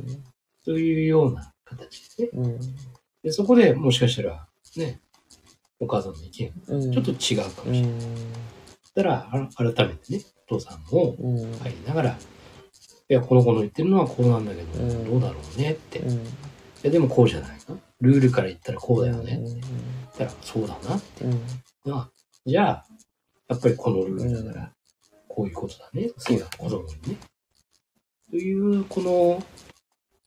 [0.65, 2.29] というような形でね。
[2.33, 2.59] うん。
[3.23, 4.99] で、そこでもしかしたら、ね、
[5.79, 6.91] お母さんの意見、うん。
[6.91, 7.91] ちょっと違うかもしれない。
[7.91, 7.99] うん。
[8.95, 11.37] たら、あ改めてね、お父さんもうん。
[11.59, 12.17] 入りながら、
[13.09, 15.99] いや、この子の言ってるのはこうなんだけど、うんどうだろうねって。
[15.99, 16.25] いうん。
[16.81, 19.33] や、でもこうじゃないのルールから言ったらこうだよねって。
[19.35, 21.23] うん言ったら、そうだなって。
[21.25, 21.41] うん。
[21.85, 22.11] まあ、
[22.45, 22.85] じゃあ、
[23.49, 24.71] やっぱりこのルールだから、
[25.27, 27.17] こういうことだねっていう子供にね。
[28.29, 29.43] という、この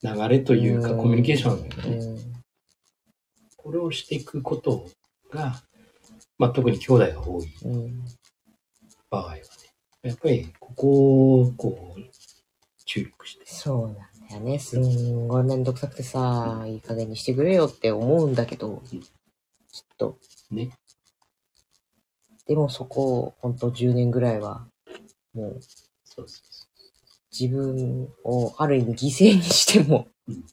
[0.02, 1.96] 流れというか、うんコミュニケーションだよね。
[1.96, 2.18] うん。
[3.56, 4.88] これをしていくこと
[5.30, 5.62] が、
[6.38, 8.04] まあ、特に兄弟が多いうん。
[9.11, 9.40] 場合はね、
[10.02, 12.00] やっぱりここをこう
[12.87, 14.59] 注力して、そうなんだよね。
[14.59, 19.01] すんごいめんどくさくてさ、いい加減にしてくれよって思うんだけど、うん
[19.73, 20.19] ちょっと、
[20.51, 20.71] ね。
[22.47, 24.66] でもそこを、ほんと10年ぐらいは、
[25.33, 25.61] もう、
[26.05, 26.66] そうそうそ
[27.33, 30.45] 自分をある意味犠牲にしてもうん、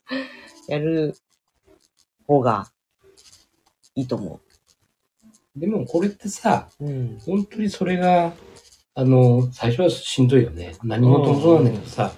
[0.68, 1.16] やる
[2.28, 2.70] 方が
[3.96, 4.40] いいと思
[5.56, 6.86] でもこれってさ、う。
[6.86, 7.20] うん。
[7.26, 8.34] 本当にそれが、
[8.94, 10.76] あの、最初はしんどいよね。
[10.84, 12.12] 何事もそうなんだけどさ、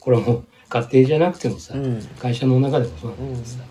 [0.00, 2.02] これはもう家庭じゃなくてもさ、うん。
[2.18, 3.66] 会社の中でもそうなんだけどさ、もう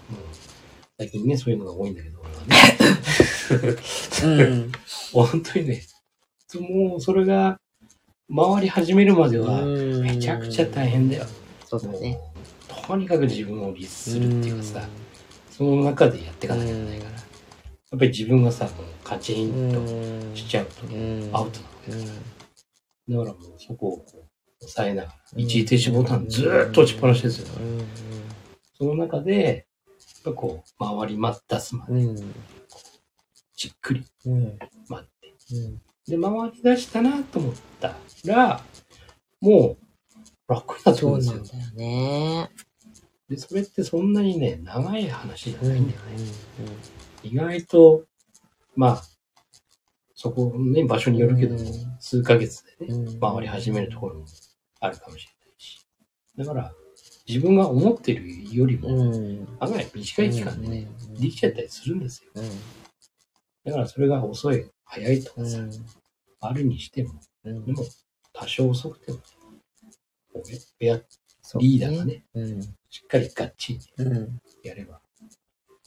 [0.97, 2.55] 最近ね、そういうのが多いんだけど、俺はね。
[4.23, 4.71] うん。
[5.11, 5.81] 本当にね、
[6.59, 7.59] もうそれが
[8.33, 11.25] 回り始めるまでは、うんめちゃくちゃ大変だよ。
[11.65, 12.17] そうだね。
[12.87, 14.87] とにかく自分を律するっていうかさ、
[15.49, 17.21] その中でやっていかなきゃいけないから、やっ
[17.91, 21.29] ぱり自分がさ、もうカチンとしちゃうとうん。
[21.33, 22.05] アウトなわけうん。
[22.05, 22.13] だか
[23.07, 24.24] ら、だからもうそこをこう
[24.61, 27.47] 抑えながら、一時停止ボタンずーっと押しっぱなしですよ。
[27.59, 27.85] うん。
[28.77, 29.67] その中で、
[30.25, 32.33] やっぱこう、回りま出すまで、うん。
[33.55, 34.59] じっくりうん。
[34.87, 35.55] 待って。
[35.55, 35.81] うん。
[36.07, 38.61] で、回り出したなと思ったら、
[39.41, 39.77] も
[40.49, 41.33] う楽になってくそるんですよ。
[41.33, 42.49] うなんだよね。
[43.29, 45.69] で、それってそんなにね、長い話じゃうん。
[45.69, 46.05] ないんだよね。
[47.23, 48.03] 意外と、
[48.75, 49.03] まあ、
[50.13, 53.19] そこね、場所によるけども、うん数ヶ月でね、うん。
[53.19, 54.25] 回り始めるところも
[54.79, 55.85] あるかもしれないし。
[56.37, 56.73] だから、
[57.27, 59.57] 自分が思ってるよりも、うん。
[59.59, 60.87] 案外短い期間でね、
[61.19, 62.31] できちゃったりするんですよ。
[62.35, 62.49] うん。
[63.65, 65.71] だからそれが遅い、早いとかさ、うん。
[66.41, 67.13] あるにしても、
[67.45, 67.83] うんでも、
[68.33, 69.17] 多少遅くても、
[70.33, 70.99] こうねペア
[71.41, 72.61] そうリーダーがね、うん。
[72.89, 74.41] しっかりがっちりうん。
[74.63, 75.01] やれば、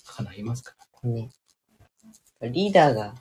[0.04, 1.10] 叶いますから。
[1.10, 1.30] ね。
[2.42, 3.14] リーダーが、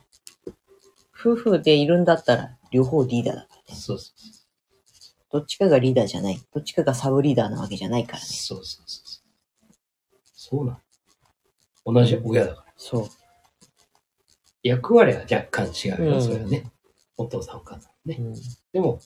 [1.12, 3.80] 夫婦でいるんだったら、両方リーダーだからね。
[3.80, 4.37] そうそう
[5.30, 6.40] どっちかがリーダーじゃない。
[6.52, 8.24] どっちかがサブリーダーなわけじゃないからね。
[8.26, 8.58] そう。
[8.58, 9.72] そうそうそう。
[10.34, 10.80] そうな
[11.84, 11.94] の。
[11.94, 12.72] 同じ親だから。
[12.76, 13.08] そう。
[14.62, 16.70] 役割は若干違うよ、うんそれはね。
[17.16, 18.16] お父さんお母さんね。
[18.18, 18.34] うん。
[18.72, 19.00] でも、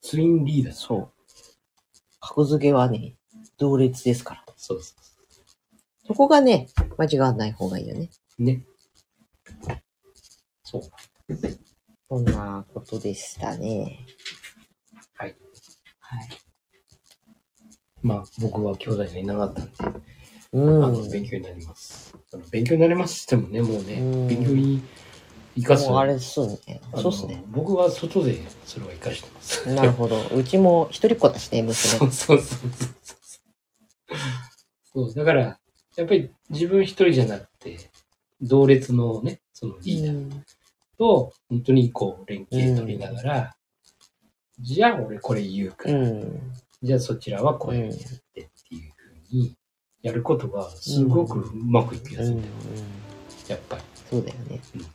[0.00, 0.74] ツインリーダー。
[0.74, 1.12] そう。
[2.20, 3.14] 格付けはね、
[3.58, 4.44] 同列ですから。
[4.56, 5.02] そうそう
[6.04, 8.10] そそこがね、間違わない方がいいよね。
[8.38, 8.42] う。
[8.42, 8.64] ね。
[10.64, 10.82] そう。
[12.08, 14.06] そんなことでしたね。
[16.12, 16.20] はい。
[16.20, 16.38] はい。
[18.02, 20.00] まあ、僕は兄弟がいなかったんで、
[20.52, 20.84] うん。
[20.84, 22.14] あの、勉強になります。
[22.34, 24.82] あの勉強になりますってもね、もうね、うん勉強に
[25.56, 25.90] 生かす。
[25.90, 26.80] あれそうね。
[26.96, 27.42] そうっすね。
[27.48, 29.74] 僕は外でそれを生かしてます。
[29.74, 30.20] なるほど。
[30.34, 31.98] うちも一人っ子だしね、娘。
[31.98, 32.90] そうそうそうそう。
[34.94, 35.58] そう、だから、
[35.96, 37.90] やっぱり自分一人じゃなくて、
[38.40, 40.44] 同列のね、そのリーダーうん
[40.98, 43.56] と、本当にこう、連携取りながら、
[44.62, 46.40] じゃあ俺これ言うから、うん。
[46.82, 47.98] じゃあそちらはこれやってっ
[48.34, 48.40] て
[48.74, 49.56] いうふうに
[50.02, 52.52] やることがすごくうまくいくやうんつだよ、
[53.48, 53.82] やっぱり。
[54.10, 54.86] そうだよねうん。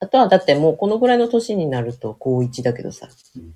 [0.00, 3.54] あとは、だってもうこのぐらいの年になると高一だけどさうん、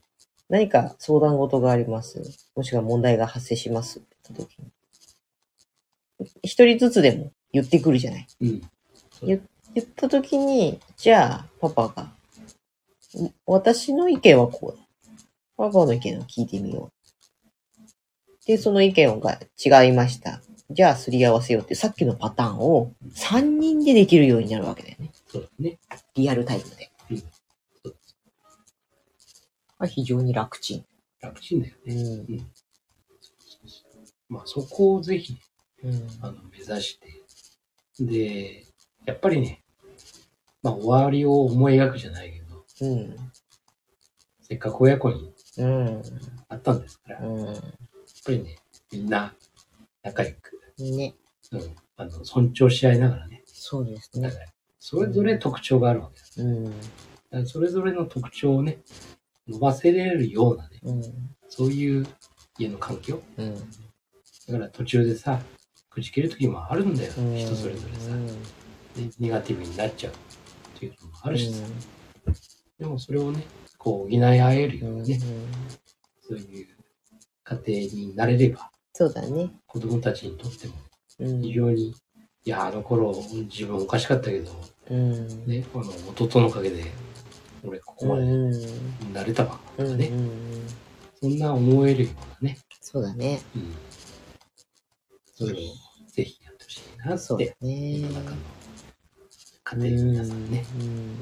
[0.49, 2.23] 何か相談事があります？
[2.55, 4.71] もしくは問題が発生しますって言った時に。
[6.43, 8.27] 一人ずつでも言ってくるじゃない？
[8.41, 8.63] うん。
[9.23, 12.11] 言った時に、じゃあ、パパが、ん
[13.45, 14.86] 私の意見はこうだ。
[15.57, 17.87] パパの意見を聞いてみよう。
[18.47, 20.40] で、その意見が違いました。
[20.71, 25.12] じゃあ、すり合わせようって、さっきのパターンを3人でできるようになるわけだよね。
[25.27, 25.79] そうだね。
[26.14, 26.90] リアルタイムで。
[27.11, 27.25] うんそ
[27.90, 27.97] う
[29.79, 30.85] あ非常に楽ちん。
[31.21, 31.95] 楽ちんだよね。
[31.95, 32.51] うん。
[34.29, 35.37] まあそこをぜひ、
[35.83, 36.09] うん。
[36.21, 38.64] あの、目指して、で、
[39.05, 39.62] やっぱりね、
[40.62, 43.16] まあ終わりを思い描くじゃないけど、うん。
[44.42, 46.03] せっかく親子にうん。
[46.49, 47.62] なったんですから、やっう
[48.25, 48.57] ぱりね、
[48.92, 49.35] みんな
[50.03, 50.97] 仲良く、ん。
[50.97, 51.14] ね。
[51.53, 51.61] うん、
[51.97, 54.31] あの、尊重し合いながらね、そうですね。
[54.79, 56.49] それぞれ特徴があるわけだ。
[57.33, 57.47] うん。
[57.47, 58.79] それぞれの特徴をね、
[59.49, 61.03] 伸ばせれるようなね、うん。
[61.49, 62.07] そういう
[62.59, 63.21] 家の環境。
[63.37, 63.55] うん。
[63.55, 63.61] だ
[64.53, 65.40] から途中でさ、
[65.90, 68.35] くじける時もあるんだよ、うん人それぞれさ、うんで
[69.19, 71.66] ネガティブになっちゃうっていうのもあるしさ、
[72.78, 73.45] でもそれをね、
[73.87, 75.20] こう補い合えるようなね、
[76.20, 76.66] そういう
[77.45, 79.53] 家庭になれれば、そうだね。
[79.64, 80.74] 子供たちにとっても
[81.20, 81.41] うん。
[81.41, 81.95] 非常に、い
[82.51, 83.14] や、あの頃
[83.49, 84.51] 自分おかしかったけど、
[84.91, 85.47] うん。
[85.47, 85.84] ね、あの、
[86.18, 86.82] 弟のおかげで、
[87.62, 89.12] 俺ここまでうん。
[89.12, 89.91] なれたわ、とうん。
[89.93, 90.30] かね、うん。
[91.22, 93.41] そんな思えるようなね、そうだね。
[93.55, 93.72] うん。
[95.32, 95.57] それを
[96.09, 98.01] ぜひやってほしいなっそうだて、ね。
[98.01, 98.37] 世の中の
[99.62, 100.64] 家庭の皆さんね。
[100.80, 101.16] うん。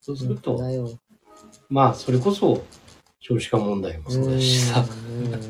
[0.00, 0.58] そうすると。
[1.72, 2.62] まあ、それこそ
[3.18, 4.84] 少子化問題もそうだしさ、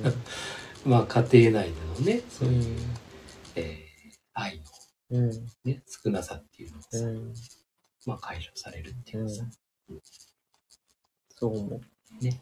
[0.86, 2.62] まあ、家庭内でのね、そううん。
[2.62, 2.76] いう、
[3.56, 4.62] えー愛の
[5.10, 5.30] うん。
[5.64, 7.34] ね、少なさっていうのがさ、うん。
[8.06, 9.44] まあ、解消されるっていうかさ、
[11.34, 12.24] そう思う。
[12.24, 12.40] ね。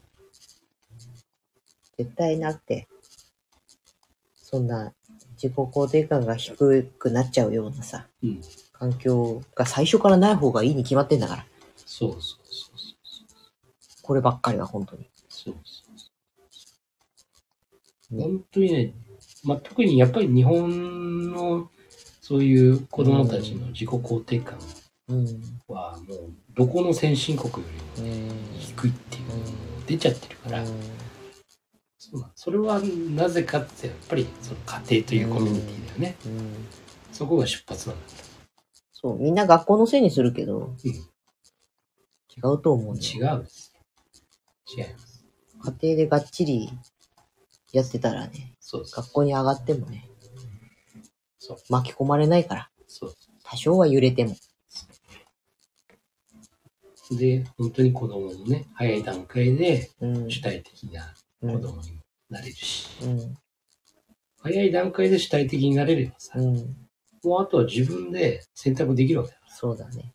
[1.97, 2.87] 絶対なくて、
[4.35, 4.93] そんな
[5.41, 8.41] 自己肯定感が低くなっちゃうようなさ、うん。
[8.73, 11.47] 環境が最初からない方がいいに決まってんだから。
[11.75, 12.70] そうそうそう。
[14.01, 15.09] こればっかりは本当に。
[15.29, 15.83] そうそ
[18.15, 18.93] う本当にね、
[19.43, 21.69] まあ、特にやっぱり日本の
[22.21, 24.59] そういう子供たちの自己肯定感
[25.07, 25.25] うん。
[25.67, 28.29] はもうどこの先進国よりもうん。
[28.59, 29.41] 低いっていうのが
[29.87, 30.71] 出ちゃってるから、うん
[32.35, 32.81] それは
[33.15, 36.15] なぜかってやっぱりその家庭というコミュニティだよね。
[36.25, 36.51] うん
[37.13, 38.03] そこが出発なんだ
[38.91, 40.77] そう、みんな学校のせいにするけど、うん
[42.35, 43.01] 違うと思う、ね。
[43.01, 43.70] 違うんです。
[44.75, 45.25] 違います。
[45.81, 46.69] 家庭でがっちり
[47.71, 48.95] やってたらね、そうです。
[48.95, 50.09] 学校に上がってもね、
[51.39, 53.13] そう巻き込まれないから、そう
[53.43, 54.35] 多少は揺れても。
[57.11, 60.31] で、本当に子供のね、早い段階でうん。
[60.31, 61.61] 主体的なうん。
[61.61, 63.37] 子供にもなれるし、うん。
[64.39, 66.55] 早い段階で主体的になれればさ、うん。
[67.23, 69.53] もうあとは自分で選択できるわけだから。
[69.53, 70.13] そうだね。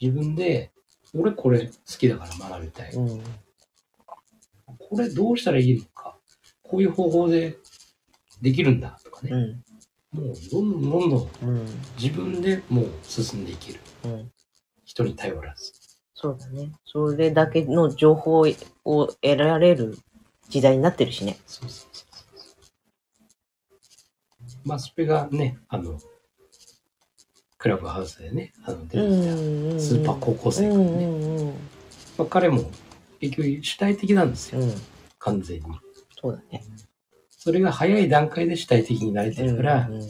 [0.00, 0.70] 自分で、
[1.14, 2.92] 俺これ好きだから学びたい。
[4.92, 4.96] うん。
[4.96, 6.16] これどうしたらいいのか。
[6.62, 7.58] こういう方法で
[8.40, 9.30] できるんだとかね。
[9.32, 9.62] うん。
[10.12, 11.66] もうどんどんどんどんうん。
[12.00, 13.80] 自分でもう進んでいける。
[14.04, 14.32] うん。
[14.84, 15.72] 人に頼らず。
[16.14, 16.72] そうだね。
[16.84, 18.44] それだけの情報
[18.84, 19.98] を得られる
[20.48, 21.38] 時代になってるしね。
[21.46, 22.24] そうそうそうそ
[24.54, 24.68] う。
[24.68, 25.98] まあそれがね、あの、
[27.58, 31.54] クラブハウスでね、あの出てきたんスーパー高校生うんがね。
[32.18, 32.70] まあ、彼も
[33.22, 34.74] 結局主体的なんですよ、うん。
[35.20, 35.64] 完全に。
[36.20, 36.64] そうだね。
[37.30, 40.08] それが早い段階で主体的になれてるから、うんうん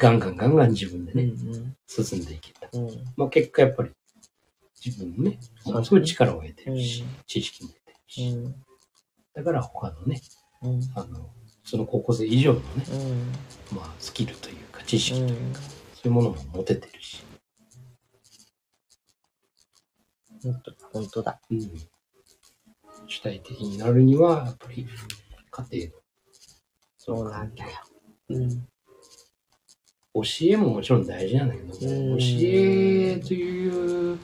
[0.00, 2.68] ガンガンガンガン自分でね、うん進んでいけた。
[2.72, 2.88] うん。
[3.16, 3.90] まあ結果やっぱり
[4.84, 8.54] 自分のね、ものすごい力を得てるし、うん知識も得てるし、うん。
[9.34, 10.20] だから他のね、
[10.62, 10.80] うん。
[10.94, 11.30] あの、
[11.64, 12.64] その高校生以上のね、
[13.72, 13.76] うん。
[13.76, 15.68] まあスキルというか知識といううんか、そ
[16.04, 17.24] ういうものも持ててるし、
[20.42, 20.76] 本当だ。
[20.92, 21.40] 本当だ。
[21.50, 21.58] うん、
[23.06, 24.86] 主体的になるには、やっぱり
[25.50, 25.90] 家庭
[26.98, 27.70] そうなんだよ。
[28.30, 28.68] うん。
[30.14, 34.18] 教えももちろん大事なんだけども、うん教えという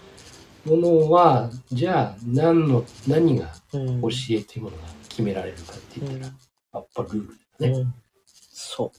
[0.67, 4.03] ものは、じゃあ何の、何がうん。
[4.03, 6.33] 教えというものが決められるかって言ったら、
[6.75, 7.81] やっぱルールだよね。
[7.81, 7.95] うん。
[8.27, 8.93] そ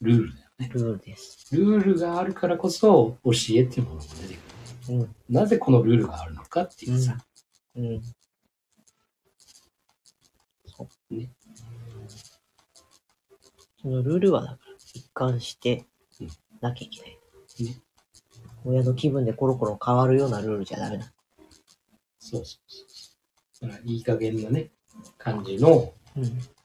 [0.00, 0.70] ルールだよね。
[0.74, 0.78] う。
[0.78, 1.56] ルールです。
[1.56, 4.34] ルールがあるからこそ教えっていうものが出て
[4.86, 4.98] くる。
[5.00, 5.14] うん。
[5.28, 7.16] なぜこのルールがあるのかっていうさ、
[7.76, 8.02] うん。
[8.02, 8.17] そう。
[11.10, 11.30] ね。
[13.80, 14.58] そのルールはだから
[14.94, 15.86] 一貫して
[16.20, 16.28] うん
[16.60, 17.18] なきゃいけない。
[17.64, 17.80] ね
[18.64, 21.12] 親の気分でコロコロ変わるようなルールじゃダメだ。
[22.18, 23.70] そうそうそう。
[23.70, 24.70] だからいい加減なね、
[25.16, 26.24] 感じの、うん。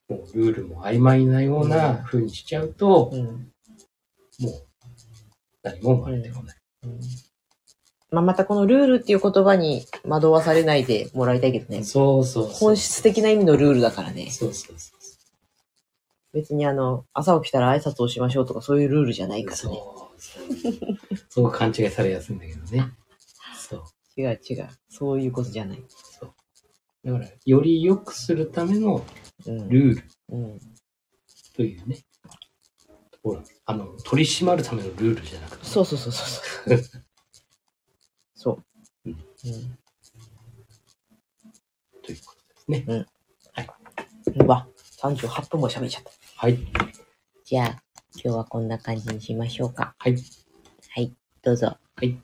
[0.09, 3.21] もうルールも曖昧なような風にしちゃうと、うん。
[3.21, 4.67] もう
[5.61, 6.57] 何も生まれてこない。
[6.83, 6.99] うん
[8.13, 11.83] まあ、またこのルールっていう言葉に惑わされないでもらいたいけどね。
[11.83, 12.53] そうそうそう。
[12.53, 14.29] 本質的な意味のルールだからね。
[14.29, 15.17] そうそうそうそ
[16.31, 19.39] 別にあの、朝起きたら挨拶をしましょうとかそういうルールじゃなう。
[19.39, 19.61] いからね。
[19.63, 21.17] そうそう。
[21.27, 22.91] そう勘違いされやすいんだけどね。
[23.57, 23.83] そう。
[24.15, 24.69] 違う違う。
[24.89, 25.83] そういうことじゃない。
[25.89, 26.33] そう。
[27.03, 29.03] だから、より良くするための
[29.47, 29.69] うん。
[29.69, 30.59] ルールうん。
[31.55, 31.97] というね、
[33.11, 37.03] ところなんですあの、取り締まるためのルールじゃなくて、そうそうそうそうそう。
[38.43, 38.59] そ
[39.05, 39.09] う。
[39.09, 39.17] うんうん。
[42.03, 42.35] というこ
[42.65, 43.05] とですね。
[44.35, 44.67] うわ、
[45.01, 46.11] 38分も喋っちゃった。
[46.35, 46.57] はい。
[47.45, 47.83] じゃあ、
[48.21, 49.95] 今日はこんな感じにしましょうか。
[49.97, 50.17] はい。
[50.89, 51.77] はい、どうぞ。
[51.99, 52.19] 未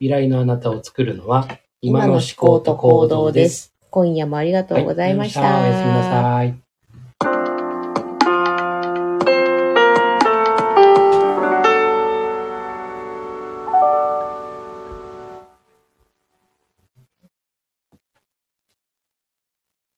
[0.00, 1.46] 来のあなたを作るのは、
[1.82, 3.74] 今の思考と行動です。
[3.90, 5.42] 今夜もありがとうございました。
[5.42, 6.63] はいありがとうございましたおやすみなさい。